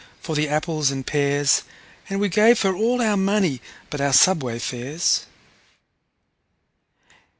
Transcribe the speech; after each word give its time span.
for 0.19 0.35
the 0.35 0.49
apples 0.49 0.89
and 0.89 1.05
pears, 1.05 1.61
And 2.09 2.19
we 2.19 2.27
gave 2.27 2.63
her 2.63 2.73
all 2.75 3.03
our 3.03 3.15
money 3.15 3.61
but 3.91 4.01
our 4.01 4.13
subway 4.13 4.57
fares. 4.57 5.27